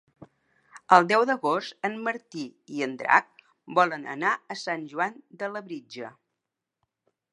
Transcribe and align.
El 0.95 1.03
deu 1.09 1.25
d'agost 1.29 1.85
en 1.89 1.97
Martí 2.07 2.45
i 2.77 2.81
en 2.87 2.95
Drac 3.01 3.29
volen 3.81 4.07
anar 4.15 4.33
a 4.57 4.61
Sant 4.63 4.89
Joan 4.95 5.21
de 5.43 5.51
Labritja. 5.55 6.11